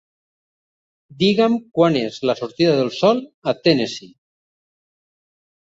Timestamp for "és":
2.01-2.17